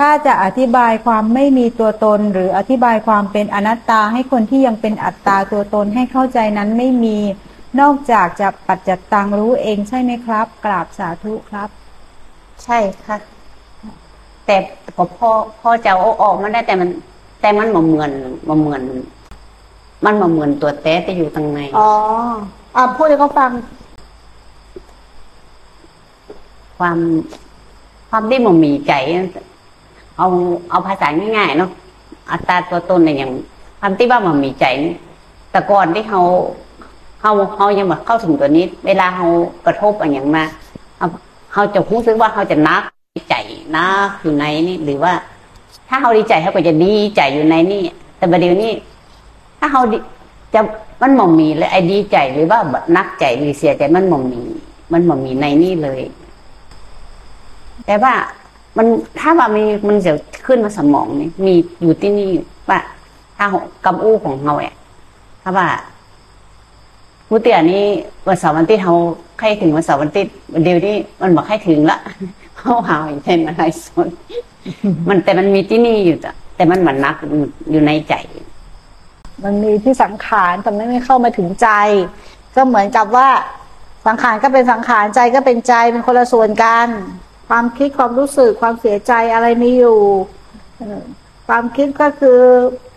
[0.00, 7.18] ถ้าจะอธิบายความไม่มีตัวตน หรืออธิบายความเป็นอนัตตาให้คนที่ยังเป็นอัตตาตัวตนให้เข้าใจนั้นไม่มี
[7.80, 11.68] นอกจากจะปัจจัตตังรู้เองใช่ไหมครับ กราบสาธุครับ
[12.64, 13.16] ใช่ค่ะ
[14.46, 14.56] แต่
[14.96, 16.88] ก็พ่อพ่อจะเอาออกมาได้แต่มัน
[17.40, 18.10] แต่มันมาเหมือน
[18.48, 18.82] มาเหมือน
[20.04, 21.90] มันมาเหมือนตัวแต้แต่อยู่ตรงในอ๋อ
[22.76, 23.50] อ่าพูดให้เขาฟัง
[26.78, 26.98] ความ
[28.10, 28.94] ความที่มันมีใจ
[30.20, 30.30] เอา
[30.70, 31.70] เอาภาษาง่ายๆเนาะ
[32.30, 33.30] อัตราตัวตนเนี่ยอย่าง
[33.80, 34.94] ความที่ว่ามันมีใจนี่
[35.50, 36.22] แต่ก่อนที่เขา
[37.20, 39.28] เขาเขายังแบบเข้าถึงตัวนี้ เวลาเขา
[39.66, 40.44] กระทบอะไรอย่างมา
[40.96, 41.06] เขา
[41.52, 42.82] เขาจะรู้สึกว่าเขาจะนัก
[43.30, 43.34] ใจ
[43.76, 45.12] นักอยู่ในนี่หรือว่า
[45.88, 47.82] ถ้าเขาดีใจเขาก็จะดีใจอยู่ในนี่
[48.18, 48.72] แต่ประเดี๋ยวนี้
[49.58, 49.82] ถ้าเขา
[50.54, 50.60] จะ
[51.00, 52.58] มันม่อมมีเลยไอ้ดีใจหรือว่า
[52.96, 54.42] นักใจหรือเสียใจมันม่อมมี
[54.92, 56.02] มันมอมมีในนี่เลย
[57.86, 58.14] แต่ว่า
[58.76, 58.86] มัน
[59.18, 60.12] ถ้าว่ามีมันจะ
[60.46, 62.30] ขึ้นมาสมองนี่มีอยู่ที่นี่
[62.68, 62.78] ว่า
[63.36, 64.76] ถ้าของกำอู้ของเราเนี่ย
[65.42, 65.68] ถ้าว่า
[67.28, 67.84] ผู้เตี่ยนี้
[68.28, 68.94] วันเสาร์วันที่เขา
[69.38, 70.24] ใครถึงวันเสาร์วันที่
[70.64, 71.98] เดียวนี้มันบอกให้ถึงละ
[72.56, 74.08] เขาหาอย่างเช่นอะไรสน
[75.08, 77.16] มันแต่มันมีที่นี่อยู่จ้ะแต่มันเหมือนนัก
[77.70, 78.14] อยู่ในใจ
[79.44, 81.68] มันมีที่สังขารแต่ไม่ไม่เข้ามาถึงใจ
[82.56, 83.28] ก็เหมือนกับว่า
[84.06, 86.88] สังขารก็เป็นสังขารใจก็เป็นใจเป็นคนละส่วนกัน
[87.50, 89.98] ความคิดความรู้สึกความเสียใจอะไรมีอยู่
[90.78, 91.02] เออ
[91.48, 92.38] ความคิดก็คือ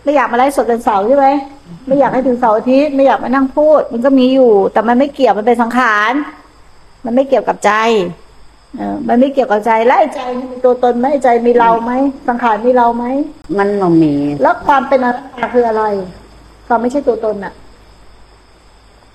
[0.04, 1.28] ไม่อยากมาไล่สดกันเสาร์ใช่ไหม
[1.88, 6.14] ไม่อยากให้ถึงเสาร์อาทิตย์ไม่อยากมานั่งพูด มันก็มีอยู่ แต่มันไม่เกี่ยวมันเป็นสังขาร
[7.06, 7.72] มันไม่เกี่ยวกับใจ
[8.76, 11.92] เออมันไม่เกี่ยวกับใจและไอ้ใจนี่มีตัวตนไหมไอ้ใจมีเราไหม
[12.28, 13.06] สังขารมีเราไหม
[13.58, 15.84] มันมามี แล้วความเป็นอนัตตาคืออะไร
[16.68, 17.54] ความไม่ใช่ตัวตนอะ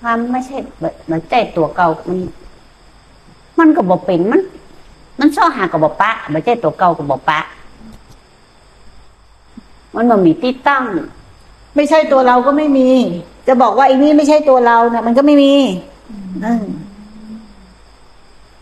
[0.01, 2.19] ความไม่ใช่แบบเหมือนใจตัวเก่ามัน
[3.59, 4.41] มันก็บอกเป็นมัน
[5.19, 7.39] มันซ่อหากับบอกปะไม่ใช่ตัวเก่ากับบอกปะ
[9.95, 10.83] มันมันมีที่ตั้ง
[11.75, 12.89] ไม่ใช่ตัวเราก็ไม่มี
[13.47, 15.53] จะบอกว่าไอ้นี่ไม่ใช่ตัวเราเนี่ยมันก็ไม่มี
[16.45, 16.63] อืม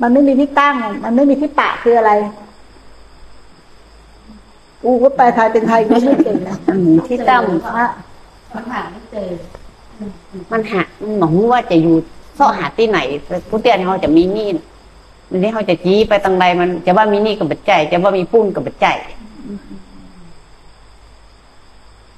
[0.02, 2.12] มันไม่มีที่ตั้ง มันไม่มีที่ปะคืออะไร
[4.84, 7.44] กูก็แปลไทยเป็นไทยก็ไม่เก่งนะมันมีที่ตั้ง
[7.78, 7.90] ฮะ
[8.54, 8.84] มันหา
[10.52, 10.62] มัน
[11.20, 11.96] หมองว่าจะอยู่
[12.38, 13.00] ซ่อหาที่ไหน
[13.50, 14.50] ผู้เตี้ยนเขาจะมีนี่
[15.32, 18.88] มันที่เขาจะจี้ไปตังใดมันจะว่ามีนี่กับบัจใจจะว่ามีปุ้นกับบัจใจ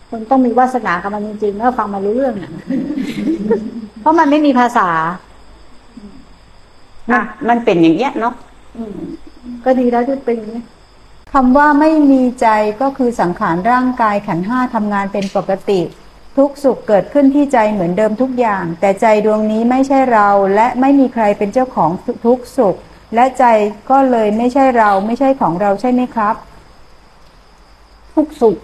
[0.09, 2.51] คนต้องมีวาสนากับมันจริงๆแล้วฟังมารู้เรื่องอะ
[3.99, 4.89] เพราะมันไม่มีภาษา
[7.11, 8.33] มันมันเป็นอย่างเงี้ยเนาะ
[9.65, 10.61] ก็ดีแล้วที่เป็นอย่างนี้
[11.33, 12.47] คำว่าไม่มีใจ
[12.81, 15.81] ก็คือสังขารร่างกายขันธ์ห้าทำงานเป็นปกติ
[16.37, 21.89] ทุกสุขเกิดขึ้นที่ใจเหมือนเดิมทุกอย่าง แต่ใจดวงนี้ไม่ใช่เรา และไม่มีใครเป็นเจ้าของ
[22.25, 22.75] ทุกสุข
[23.13, 23.45] และใจ
[23.89, 26.35] ก็เลยไม่ใช่เราไม่ใช่ของเราใช่ไหมครับ
[28.13, 28.57] ทุกสุข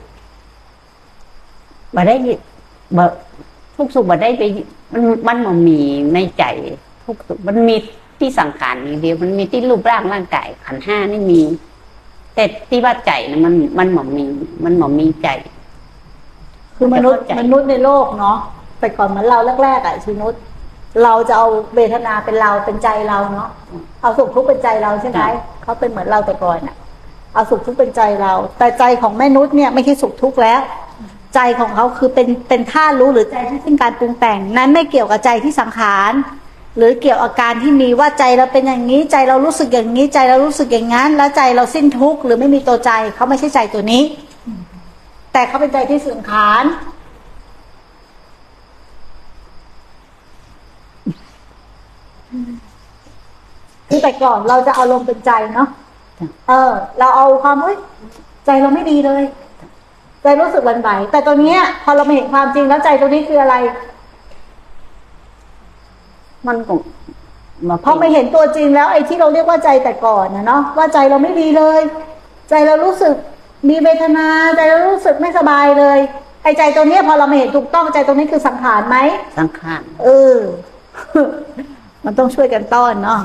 [1.95, 2.15] มาได้
[2.97, 2.99] บ
[3.75, 4.43] ทุกสุขมาได้ไป
[4.93, 5.79] มันมันมันมี
[6.13, 6.43] ในใจ
[7.05, 7.75] ทุกสุขมันมี
[8.19, 11.41] ที่สังขารอย่างเดียวมันมีที่รูปร่างร่างกายขันธ์ห้านี่มี
[12.35, 14.23] แต่ที่ว่าใจนะมันมันหมอมี
[14.63, 15.29] มันหมอมีใจ
[16.75, 18.37] คือมนุษย์เข้าใจมนุษย์ในโลกเนาะ
[18.79, 20.41] แต่ก่อนเหมือนเราแรกๆอะชีนุษย์
[21.03, 23.49] เราจะเอาเวทนาเป็นเราเป็นใจเราเนาะ
[24.01, 25.21] เอาสุขทุกข์เป็นใจเราใช่ไหม
[25.63, 26.75] เขาเป็นเหมือนเราแต่ก่อนอะ
[27.33, 30.61] เอาสุขทุกข์เป็นใจเรา แต่ใจของแม่นุษย์เนี่ยไม่ใช่สุขทุกข์แล้ว
[31.35, 36.11] ใจของเขาคือเป็นเป็นท่ารู้หรือใจที่สิ้นการปรุงแต่ง นั้นไม่เกี่ยวกับใจที่สังขาร
[36.77, 44.03] หรือเกี่ยวอาการที่มีว่าใจเราเป็นอย่างนี้ใจเรารู้สึกอย่างนี้ใจเรารู้สึกอย่างนั้น แล้วใจเราสิ้นทุกข์หรือไม่มีตัวใจเขาไม่ใช่ใจตัวนี้
[45.33, 46.63] แต่เขาเป็นใจที่สังขาร
[53.89, 55.67] คือแต่ก่อนเราจะเอาลมณ์เป็นใจเนาะ
[56.19, 57.77] จ้ะเออ เราเอาความเอ้ย
[58.45, 59.23] ใจเราไม่ดีเลย
[60.21, 63.55] ใจรู้สึกหวันไหวแต่ตอนเนี้ย พอเรามาเห็นความจริงแล้วใจตัวนี้คืออะไร
[66.47, 66.73] มันก็
[67.67, 71.81] มาพอมาเห็นตัวจริงแล้ว ไอ้ที่เราเรียกว่าใจแต่ก่อนนะเนาะว่าใจเราไม่ดีเลย
[72.49, 73.15] ใจเรารู้สึก
[73.69, 75.99] มีเวทนาใจเรารู้สึกไม่สบายเลย
[76.43, 78.97] ไอ้ใจตัวเนี้ยพอเรามาเห็นถูกต้องใจตรงนี้คือสังขารไหม
[79.39, 80.37] สังขารเออ
[82.05, 83.21] มันต้องช่วยกันต้อนเนาะ